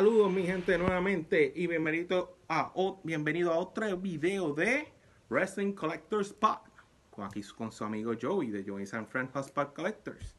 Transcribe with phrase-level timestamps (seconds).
[0.00, 2.72] Saludos mi gente nuevamente y bienvenido a,
[3.04, 4.88] bienvenido a otro video de
[5.28, 6.62] Wrestling Collector Spot.
[7.10, 10.36] Con aquí con su amigo Joey de Joey's and Friends Spot Collectors.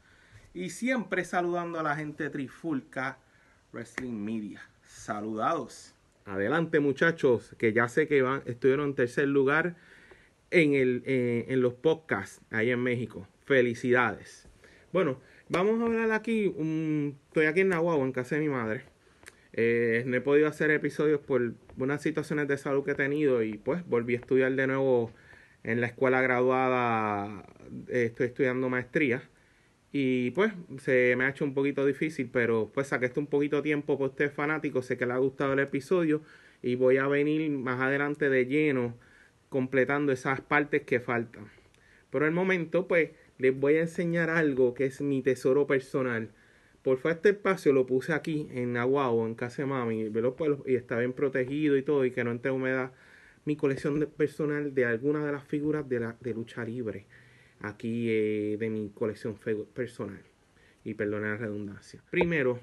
[0.56, 3.20] Y siempre saludando a la gente de Trifulca
[3.72, 4.68] Wrestling Media.
[4.82, 5.94] Saludados.
[6.26, 9.76] Adelante muchachos, que ya sé que van, estuvieron en tercer lugar
[10.50, 13.28] en, el, eh, en los podcasts ahí en México.
[13.46, 14.50] Felicidades.
[14.92, 16.46] Bueno, vamos a hablar aquí,
[17.28, 18.91] estoy aquí en Nahuatl, en casa de mi madre.
[19.54, 23.58] Eh, no he podido hacer episodios por unas situaciones de salud que he tenido y
[23.58, 25.12] pues volví a estudiar de nuevo
[25.64, 27.44] en la escuela graduada,
[27.90, 29.24] eh, estoy estudiando maestría
[29.92, 33.62] y pues se me ha hecho un poquito difícil, pero pues saqué esto un poquito
[33.62, 36.22] tiempo por usted fanático, sé que le ha gustado el episodio
[36.62, 38.98] y voy a venir más adelante de lleno
[39.50, 41.48] completando esas partes que faltan.
[42.10, 46.32] Por el momento pues les voy a enseñar algo que es mi tesoro personal
[46.84, 50.10] por favor, este espacio lo puse aquí en Aguao, en casa de mami,
[50.66, 52.92] y está bien protegido y todo, y que no entre humedad.
[53.46, 57.06] Mi colección personal de algunas de las figuras de, la, de lucha libre,
[57.60, 59.36] aquí eh, de mi colección
[59.74, 60.22] personal.
[60.84, 62.04] Y perdona la redundancia.
[62.10, 62.60] Primero,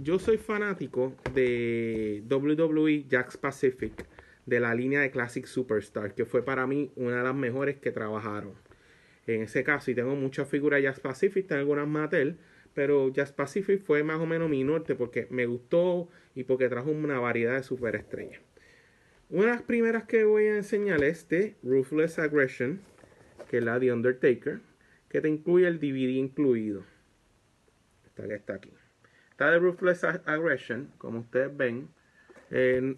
[0.00, 4.06] yo soy fanático de WWE Jax Pacific,
[4.44, 7.90] de la línea de Classic Superstar, que fue para mí una de las mejores que
[7.90, 8.52] trabajaron.
[9.26, 12.38] En ese caso, y tengo muchas figuras Jax Pacific, tengo algunas Mattel
[12.76, 16.90] pero Jazz Pacific fue más o menos mi norte porque me gustó y porque trajo
[16.90, 18.42] una variedad de superestrellas.
[19.30, 22.82] Una de las primeras que voy a enseñar es de Ruthless Aggression,
[23.48, 24.60] que es la de Undertaker,
[25.08, 26.84] que te incluye el DVD incluido.
[28.04, 28.74] Esta que está aquí.
[29.30, 31.88] Está de Ruthless Aggression, como ustedes ven.
[32.50, 32.94] Eh,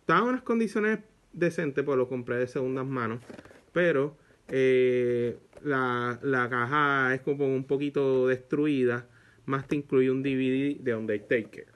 [0.00, 0.98] está en unas condiciones
[1.32, 3.24] decentes, pues lo compré de segundas manos,
[3.72, 9.06] pero eh, la, la, caja es como un poquito destruida.
[9.46, 11.66] Más te incluye un DVD de Undertaker.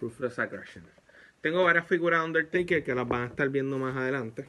[0.00, 0.84] Ruthless Aggression.
[1.40, 4.46] Tengo varias figuras de Undertaker que las van a estar viendo más adelante.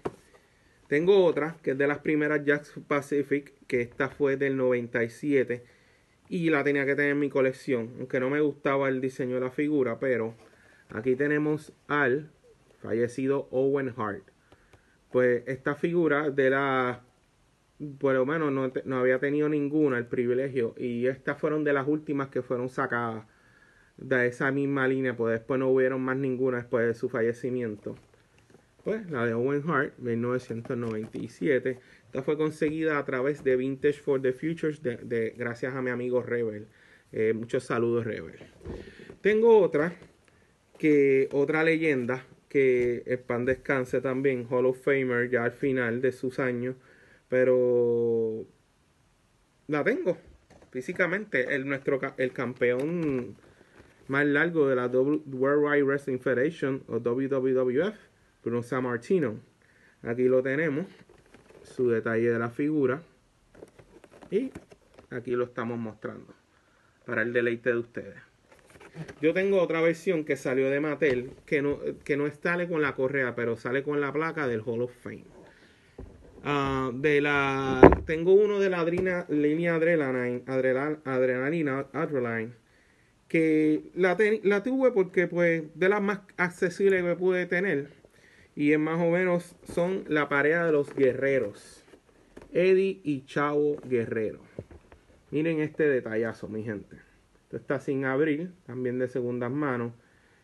[0.88, 5.64] Tengo otra que es de las primeras Jacks Pacific, que esta fue del 97
[6.30, 9.42] y la tenía que tener en mi colección, aunque no me gustaba el diseño de
[9.42, 10.36] la figura, pero
[10.90, 12.32] aquí tenemos al
[12.82, 14.24] fallecido Owen Hart.
[15.12, 17.02] Pues esta figura de la
[17.98, 21.88] por lo menos no, no, había tenido ninguna el privilegio y estas fueron de las
[21.88, 23.26] últimas que fueron sacadas
[24.00, 27.96] de esa misma línea, pues después no hubieron más ninguna después de su fallecimiento.
[28.84, 31.80] Pues la de Owen Hart, 1997.
[32.06, 36.24] Esta fue conseguida a través de Vintage for the Futures, de, gracias a mi amigo
[36.24, 36.68] Rebel.
[37.12, 38.36] Eh, muchos saludos, Rebel.
[39.22, 39.94] Tengo otra,
[40.78, 46.12] que otra leyenda, que el pan descanse también, Hall of Famer, ya al final de
[46.12, 46.76] sus años,
[47.30, 48.46] pero
[49.68, 50.18] la tengo
[50.72, 51.56] físicamente.
[51.56, 53.36] El, nuestro, el campeón
[54.08, 57.96] más largo de la World Wrestling Federation o WWF,
[58.44, 59.40] Bruno Sammartino.
[60.02, 60.88] Aquí lo tenemos,
[61.64, 63.02] su detalle de la figura.
[64.32, 64.52] Y
[65.10, 66.34] aquí lo estamos mostrando
[67.06, 68.29] para el deleite de ustedes.
[69.22, 72.96] Yo tengo otra versión que salió de Mattel que no, que no sale con la
[72.96, 75.26] correa, pero sale con la placa del Hall of Fame.
[76.44, 79.26] Ah, de la tengo uno de la línea
[79.76, 80.42] adrenalina,
[81.04, 82.54] adrenalina, adrenaline,
[83.28, 87.90] que la, la tuve porque pues de las más accesibles que pude tener
[88.56, 91.84] y es más o menos son la pareja de los guerreros
[92.52, 94.40] Eddie y Chavo Guerrero
[95.30, 97.09] miren este detallazo mi gente
[97.58, 99.94] está sin abrir también de segundas manos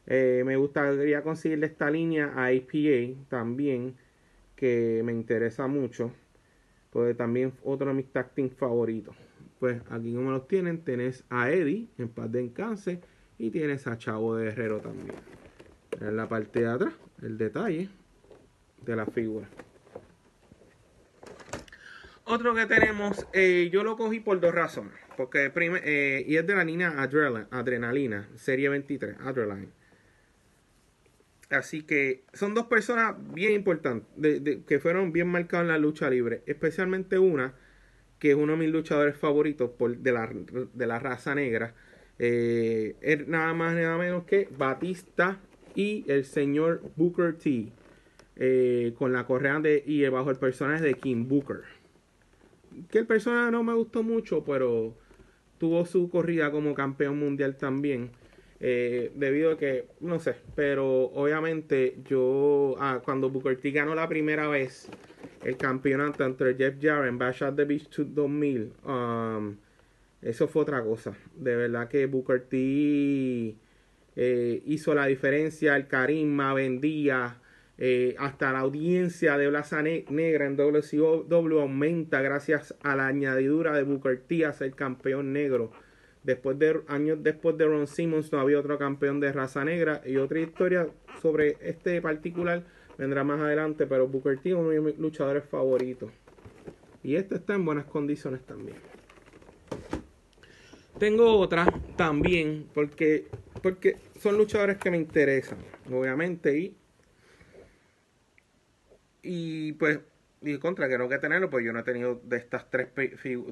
[0.07, 3.95] eh, me gustaría conseguirle esta línea a IPA también
[4.55, 6.11] que me interesa mucho.
[6.91, 9.15] Pues también otro de mis tacting favoritos.
[9.59, 13.01] Pues aquí como los tienen, tenés a Eddie en paz de encance
[13.37, 15.15] y tienes a Chavo de Herrero también.
[15.99, 17.89] En la parte de atrás, el detalle
[18.85, 19.47] de la figura.
[22.27, 24.93] Otro que tenemos, eh, yo lo cogí por dos razones.
[25.15, 26.95] Porque eh, y es de la línea
[27.51, 29.71] Adrenalina, serie 23, Adrenaline.
[31.51, 34.07] Así que son dos personas bien importantes,
[34.67, 37.53] que fueron bien marcadas en la lucha libre, especialmente una
[38.17, 40.27] que es uno de mis luchadores favoritos por, de, la,
[40.73, 41.75] de la raza negra.
[42.17, 45.37] Eh, es nada más nada menos que Batista
[45.75, 47.71] y el señor Booker T.
[48.97, 51.74] Con la correa de y bajo el personaje de King Booker.
[52.89, 54.95] Que el personaje no me gustó mucho, pero
[55.57, 58.11] tuvo su corrida como campeón mundial también.
[58.59, 64.07] Eh, debido a que, no sé, pero obviamente yo, ah, cuando Booker T ganó la
[64.07, 64.89] primera vez
[65.43, 69.57] el campeonato entre Jeff Jarrett en Bash the Beach 2000, um,
[70.21, 71.15] eso fue otra cosa.
[71.35, 73.55] De verdad que Booker T
[74.15, 77.41] eh, hizo la diferencia, el carisma, vendía,
[77.77, 83.83] eh, hasta la audiencia de Blaza Negra en WCW aumenta gracias a la añadidura de
[83.83, 85.71] Booker T a ser campeón negro.
[86.23, 90.17] Después de años después de Ron Simmons no había otro campeón de raza negra y
[90.17, 90.87] otra historia
[91.21, 92.63] sobre este particular
[92.97, 96.11] vendrá más adelante, pero Booker T es uno de mis luchadores favoritos.
[97.03, 98.77] Y este está en buenas condiciones también.
[100.97, 101.67] Tengo otra
[101.97, 103.27] también, porque,
[103.61, 105.57] porque son luchadores que me interesan,
[105.91, 106.77] obviamente, y,
[109.25, 109.99] y pues,
[110.41, 112.89] y contra, que no que tenerlo, pues yo no he tenido de estas tres,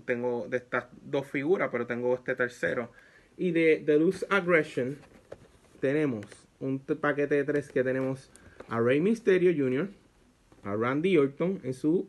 [0.05, 2.91] tengo de estas dos figuras, pero tengo este tercero.
[3.35, 4.95] Y de, de Loose Aggression
[5.79, 6.25] tenemos
[6.59, 8.31] un paquete de tres que tenemos
[8.69, 9.89] a Rey Mysterio Jr.,
[10.63, 12.07] a Randy Orton en su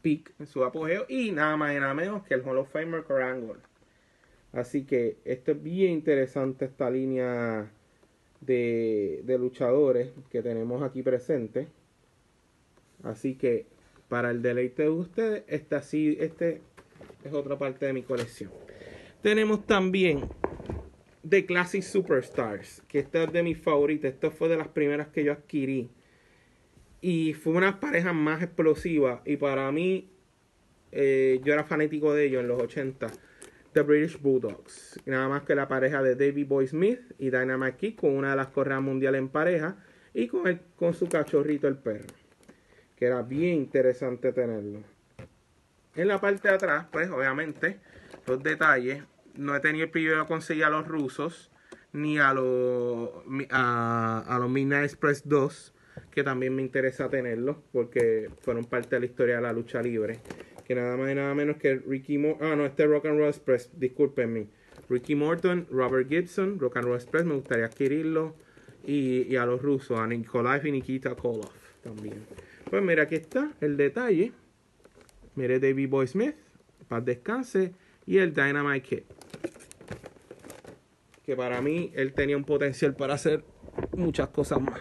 [0.00, 3.04] peak, en su apogeo, y nada más y nada menos que el Hall of Famer
[3.04, 3.60] Kurt Angle.
[4.52, 7.70] Así que esto es bien interesante esta línea
[8.40, 11.68] de, de luchadores que tenemos aquí presentes.
[13.02, 13.66] Así que
[14.08, 16.60] para el deleite de ustedes, esta sí, este
[17.24, 18.50] es otra parte de mi colección.
[19.22, 20.28] Tenemos también
[21.28, 24.12] The Classic Superstars, que esta es de mis favoritas.
[24.12, 25.88] Esta fue de las primeras que yo adquirí.
[27.00, 29.22] Y fue una pareja más explosiva.
[29.24, 30.10] Y para mí,
[30.90, 33.08] eh, yo era fanático de ellos en los 80
[33.72, 35.00] The British Bulldogs.
[35.06, 38.36] Nada más que la pareja de David Boy Smith y Dynamite Kid con una de
[38.36, 39.76] las correas mundiales en pareja
[40.12, 42.21] y con, el, con su cachorrito el perro.
[43.02, 44.78] Que era bien interesante tenerlo.
[45.96, 47.80] En la parte de atrás, pues obviamente,
[48.28, 49.02] los detalles.
[49.34, 51.50] No he tenido el privilegio de conseguir a los rusos
[51.92, 53.10] ni a los,
[53.50, 55.74] a, a los Midnight Express 2,
[56.12, 60.20] que también me interesa tenerlos porque fueron parte de la historia de la lucha libre
[60.64, 62.52] que nada más y nada menos que Ricky Morton.
[62.52, 64.46] Ah, no, este Rock and Roll Express, discúlpenme.
[64.88, 68.36] Ricky Morton, Robert Gibson, Rock and Roll Express, me gustaría adquirirlo.
[68.86, 71.50] Y, y a los rusos, a Nikolai y Nikita Koloff
[71.82, 72.24] también.
[72.72, 74.32] Pues mira, aquí está el detalle.
[75.34, 76.34] Mire David Boy Smith,
[76.88, 77.74] paz descanse,
[78.06, 79.02] y el Dynamite Kid.
[81.22, 83.44] Que para mí él tenía un potencial para hacer
[83.94, 84.80] muchas cosas más.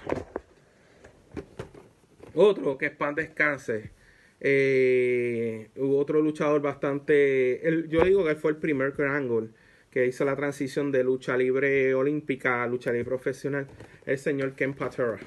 [2.34, 3.92] Otro que es pan descanse
[4.40, 7.60] eh, hubo otro luchador bastante.
[7.90, 9.50] yo digo que fue el primer Angle
[9.90, 13.68] que hizo la transición de lucha libre olímpica a lucha libre profesional,
[14.06, 15.20] el señor Ken Patera.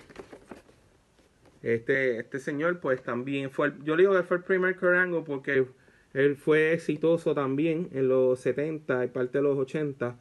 [1.64, 3.72] Este, este señor, pues también fue.
[3.82, 5.66] yo digo que fue el primer Angle porque
[6.12, 10.16] él fue exitoso también en los 70 y parte de los 80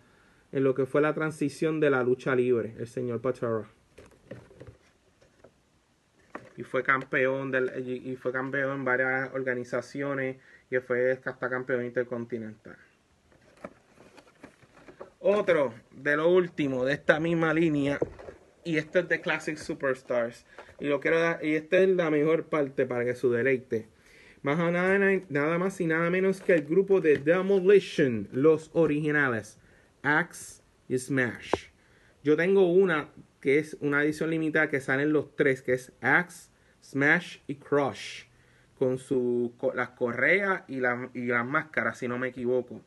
[0.53, 3.65] en lo que fue la transición de la lucha libre, el señor Patera
[6.57, 10.37] y fue campeón del, y fue campeón en varias organizaciones
[10.69, 12.77] y fue hasta campeón intercontinental.
[15.19, 17.97] Otro de lo último de esta misma línea
[18.65, 20.45] y este es de Classic Superstars
[20.79, 23.87] y lo quiero y esta es la mejor parte para que su deleite.
[24.41, 24.99] Más nada,
[25.29, 29.57] nada más y nada menos que el grupo de Demolition, los originales,
[30.01, 31.51] Axe y Smash.
[32.23, 36.49] Yo tengo una que es una edición limitada que salen los tres, que es Axe,
[36.83, 38.25] Smash y Crush,
[38.77, 42.81] con su, las correas y, y las máscaras, si no me equivoco.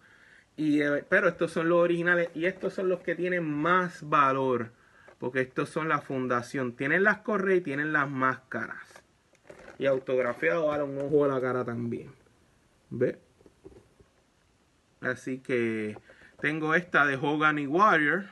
[0.56, 4.72] Y, eh, pero estos son los originales y estos son los que tienen más valor,
[5.18, 6.76] porque estos son la fundación.
[6.76, 9.02] Tienen las correas y tienen las máscaras.
[9.78, 12.10] Y autografiado, ahora un ojo a la cara también.
[12.90, 13.18] ¿Ve?
[15.00, 15.96] Así que
[16.40, 18.24] tengo esta de Hogan y Warrior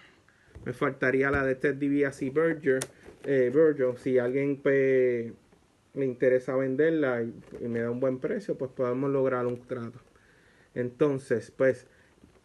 [0.64, 2.78] me faltaría la de Ted DiBiase y Virgil.
[3.24, 3.96] Eh, Virgil.
[3.98, 5.32] Si alguien pues,
[5.94, 10.00] le interesa venderla y, me da un buen precio, pues podemos lograr un trato.
[10.74, 11.86] Entonces, pues,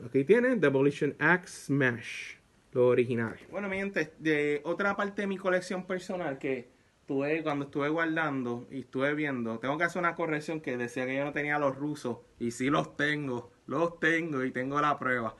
[0.06, 2.36] aquí tienen Demolition Axe Smash,
[2.72, 3.42] los originales.
[3.50, 6.70] Bueno, mi gente, de otra parte de mi colección personal que
[7.06, 11.16] tuve cuando estuve guardando y estuve viendo, tengo que hacer una corrección que decía que
[11.16, 15.36] yo no tenía los rusos y sí los tengo, los tengo y tengo la prueba.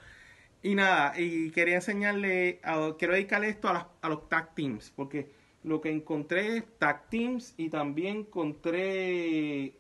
[0.62, 2.60] Y nada, y quería enseñarle,
[2.98, 5.32] quiero dedicarle esto a, a, los tag teams, porque
[5.64, 9.76] lo que encontré es tag teams y también encontré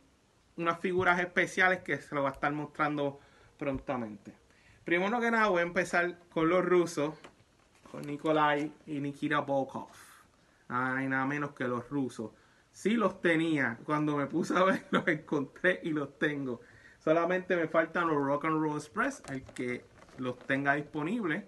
[0.58, 3.20] unas figuras especiales que se lo va a estar mostrando
[3.58, 4.34] prontamente.
[4.86, 7.16] Primero que nada voy a empezar con los rusos,
[7.92, 9.90] con Nikolai y Nikita Volkov.
[10.70, 12.32] Nada, nada menos que los rusos.
[12.72, 16.62] Sí los tenía, cuando me puse a ver los encontré y los tengo.
[17.00, 19.86] Solamente me faltan los Rock and Roll Express, el que
[20.18, 21.44] los tenga disponibles,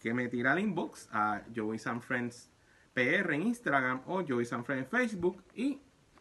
[0.00, 2.50] que me tira el inbox a Joey San Friends
[2.92, 5.80] PR en Instagram o Joey San Friends en Facebook y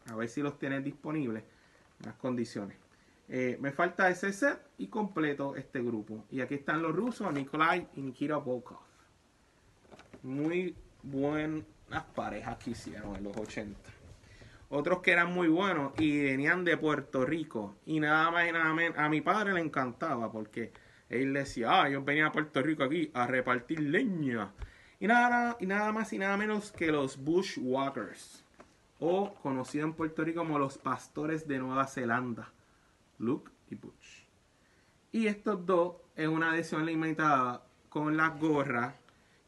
[0.09, 1.43] a ver si los tienen disponibles
[2.05, 2.77] las condiciones.
[3.27, 6.25] Eh, me falta ese set y completo este grupo.
[6.29, 8.90] Y aquí están los rusos, Nikolai y Nikita Volkov.
[10.23, 11.63] Muy buenas
[12.15, 13.77] parejas que hicieron en los 80.
[14.69, 17.75] Otros que eran muy buenos y venían de Puerto Rico.
[17.85, 20.71] Y nada más y nada menos, a mi padre le encantaba porque
[21.09, 24.53] él decía, ah, yo venía a Puerto Rico aquí a repartir leña.
[24.99, 28.45] Y nada, y nada más y nada menos que los Bushwalkers.
[28.99, 32.53] O conocido en Puerto Rico como los pastores de Nueva Zelanda.
[33.17, 34.25] Luke y Butch.
[35.11, 38.93] Y estos dos es una edición limitada con las gorras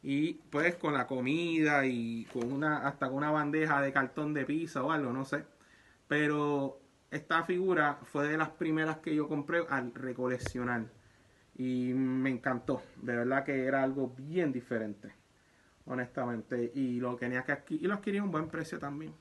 [0.06, 4.44] y pues con la comida y con una hasta con una bandeja de cartón de
[4.44, 5.44] pizza o algo, no sé.
[6.06, 6.78] Pero
[7.10, 10.84] esta figura fue de las primeras que yo compré al recoleccionar
[11.56, 12.82] y me encantó.
[13.00, 15.10] De verdad que era algo bien diferente,
[15.86, 16.70] honestamente.
[16.74, 19.14] Y lo tenía que aquí y lo adquirí a un buen precio también.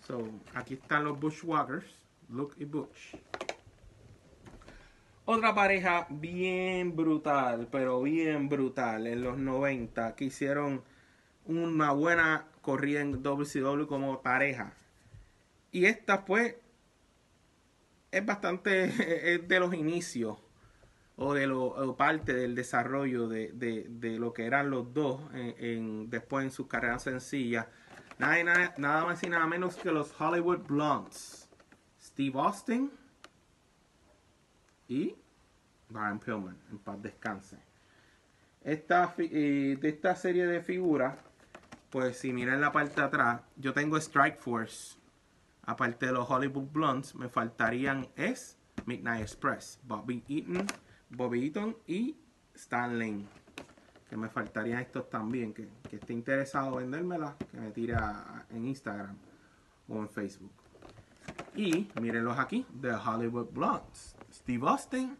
[0.00, 1.86] So, aquí están los Bushwalkers,
[2.28, 3.14] Luke y Bush.
[5.30, 10.82] Otra pareja bien brutal, pero bien brutal en los 90 que hicieron
[11.44, 14.72] una buena corrida en WCW como pareja.
[15.70, 16.56] Y esta pues
[18.10, 18.84] es bastante
[19.34, 20.38] es de los inicios
[21.16, 26.46] o de lo parte del desarrollo de, de, lo que eran los dos en, después
[26.46, 27.68] en su carrera sencilla.
[28.16, 31.50] Nada, nada, nada más y nada menos que los Hollywood Blondes.
[32.00, 32.90] Steve Austin
[34.88, 35.14] y
[35.88, 37.58] Brian Pillman, en paz descanse.
[38.62, 41.16] Esta, de esta serie de figuras,
[41.90, 44.98] pues si miran la parte de atrás, yo tengo Strike Force.
[45.62, 50.66] Aparte de los Hollywood Blondes, me faltarían es Midnight Express, Bobby Eaton,
[51.10, 52.16] Bobby Eaton y
[52.54, 53.26] Stan Lane.
[54.08, 55.52] Que me faltarían estos también.
[55.52, 57.94] Que, que esté interesado en vendérmela, que me tire
[58.50, 59.16] en Instagram
[59.88, 60.57] o en Facebook.
[61.54, 64.16] Y mírenlos aquí, The Hollywood Blondes.
[64.32, 65.16] Steve Austin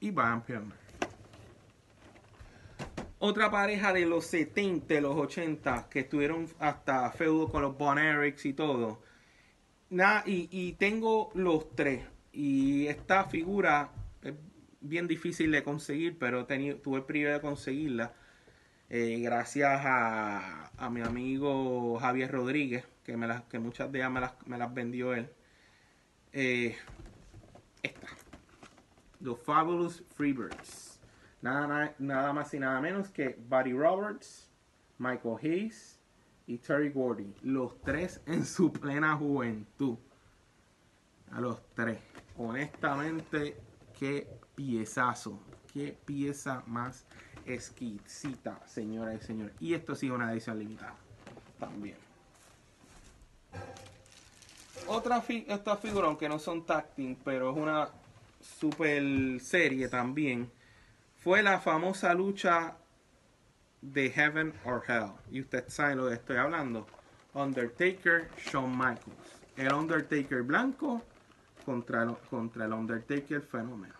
[0.00, 0.88] y Brian Pillman.
[3.20, 8.46] Otra pareja de los 70, los 80, que estuvieron hasta feudo con los Bon Erics
[8.46, 9.02] y todo.
[10.26, 12.04] Y, tengo los tres.
[12.32, 13.90] Y esta figura
[14.22, 14.34] es
[14.80, 18.14] bien difícil de conseguir, pero tuve el privilegio de conseguirla.
[18.90, 24.10] Eh, gracias a, a, mi amigo Javier Rodríguez, que, me las, que muchas de ellas
[24.10, 25.28] me las, me las vendió él.
[26.32, 26.74] Eh,
[27.82, 28.08] esta.
[29.22, 31.00] The Fabulous Freebirds.
[31.42, 34.50] Nada, nada más y nada menos que Buddy Roberts,
[34.96, 36.00] Michael Hayes
[36.46, 37.34] y Terry Gordy.
[37.42, 39.98] Los tres en su plena juventud.
[41.30, 41.98] A los tres.
[42.38, 43.60] Honestamente,
[43.98, 45.42] qué piezazo.
[45.72, 47.06] Qué pieza más
[47.48, 49.54] exquisita, señora y señores.
[49.60, 50.94] Y esto sí es una edición limitada.
[51.58, 51.96] También.
[54.86, 57.88] Otra fi esta figura, aunque no son tacting, pero es una
[58.40, 60.50] super serie también
[61.18, 62.76] fue la famosa lucha
[63.82, 65.12] de Heaven or Hell.
[65.30, 66.86] Y usted sabe lo que estoy hablando.
[67.34, 69.42] Undertaker, Shawn Michaels.
[69.56, 71.02] El Undertaker blanco
[71.64, 73.94] contra el, contra el Undertaker fenómeno.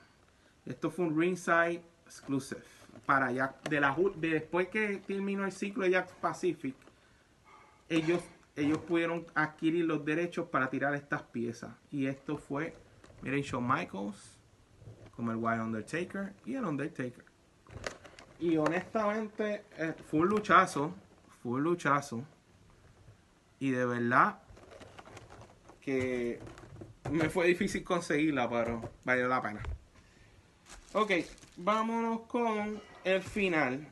[0.64, 2.62] Esto fue un ringside exclusive.
[3.06, 6.74] Para Jack, de la, después que terminó el ciclo de Jack Pacific,
[7.88, 8.22] ellos,
[8.54, 11.70] ellos pudieron adquirir los derechos para tirar estas piezas.
[11.90, 12.74] Y esto fue,
[13.22, 14.38] miren, Shawn Michaels,
[15.16, 17.24] como el White Undertaker y el Undertaker.
[18.38, 20.94] Y honestamente eh, fue un luchazo,
[21.42, 22.24] fue un luchazo.
[23.58, 24.38] Y de verdad
[25.80, 26.38] que
[27.10, 29.62] me fue difícil conseguirla, pero vale la pena.
[30.94, 31.12] Ok,
[31.58, 33.86] vámonos con el final.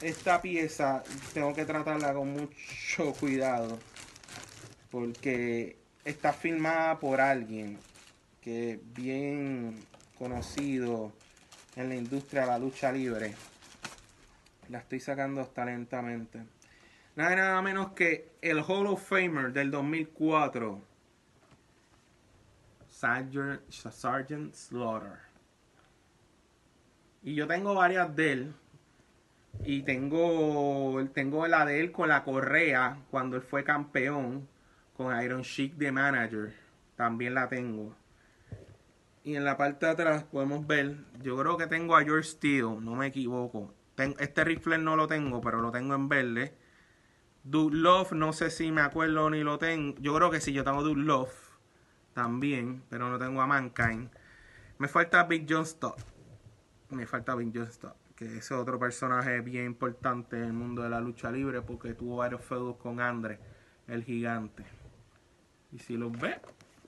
[0.00, 3.78] Esta pieza tengo que tratarla con mucho cuidado
[4.90, 7.78] porque está filmada por alguien
[8.40, 9.78] que bien
[10.18, 11.12] conocido
[11.76, 13.32] en la industria de la lucha libre.
[14.70, 16.40] La estoy sacando hasta lentamente.
[17.14, 20.82] Nada, nada menos que el Hall of Famer del 2004.
[22.88, 25.33] Sergeant, Sergeant Slaughter.
[27.24, 28.54] Y yo tengo varias de él.
[29.64, 34.46] Y tengo, tengo la de él con la correa cuando él fue campeón
[34.94, 36.54] con Iron Sheik de manager.
[36.96, 37.96] También la tengo.
[39.24, 42.76] Y en la parte de atrás podemos ver, yo creo que tengo a George Steele,
[42.80, 43.72] no me equivoco.
[44.18, 46.54] este rifle no lo tengo, pero lo tengo en verde.
[47.42, 49.96] Dude Love, no sé si me acuerdo ni lo tengo.
[49.98, 51.32] Yo creo que sí, yo tengo Dude Love
[52.12, 54.10] también, pero no tengo a Mankind.
[54.76, 56.13] Me falta Big John Stott.
[56.94, 60.90] Me falta Big John Stott, que es otro personaje bien importante en el mundo de
[60.90, 63.38] la lucha libre porque tuvo varios feudos con Andre,
[63.88, 64.62] el gigante.
[65.72, 66.36] Y si los ve,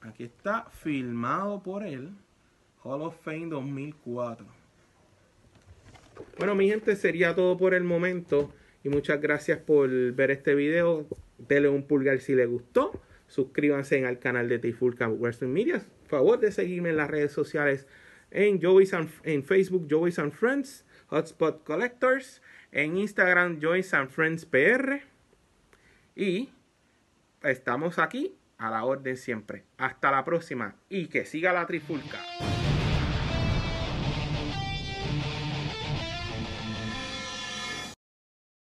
[0.02, 2.12] aquí está filmado por él.
[2.84, 4.46] Hall of Fame 2004.
[6.38, 8.54] Bueno, mi gente, sería todo por el momento.
[8.84, 11.06] Y muchas gracias por ver este video.
[11.38, 13.02] Denle un pulgar si les gustó.
[13.26, 15.82] Suscríbanse al canal de Tifulca Western Media.
[16.06, 17.88] Favor de seguirme en las redes sociales
[18.30, 22.42] en, Joey's en Facebook, Joey's and Friends, Hotspot Collectors,
[22.73, 25.02] en Instagram, Joey's and Friends PR.
[26.14, 26.50] Y
[27.42, 29.64] estamos aquí a la orden siempre.
[29.78, 32.18] Hasta la próxima y que siga la trifulca.